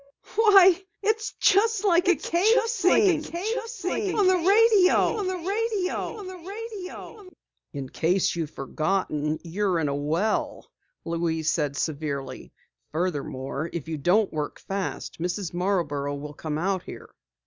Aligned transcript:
"Why, 0.35 0.81
it's 1.03 1.33
just 1.33 1.83
like 1.85 2.07
a 2.07 2.15
cave 2.15 2.43
scene 2.65 3.23
on 3.35 4.25
the 4.25 5.35
radio!" 6.73 7.27
"In 7.71 7.87
case 7.87 8.35
you've 8.35 8.49
forgotten, 8.49 9.37
you're 9.43 9.77
in 9.77 9.89
a 9.89 9.95
well," 9.95 10.71
Louise 11.05 11.51
said 11.53 11.77
severely. 11.77 12.51
"Furthermore, 12.91 13.69
if 13.71 13.87
you 13.87 13.97
don't 13.99 14.33
work 14.33 14.59
fast, 14.59 15.21
Mrs. 15.21 15.53
Marborough 15.53 16.15
will 16.15 16.33
come 16.33 16.57
out 16.57 16.81
here!" 16.81 17.11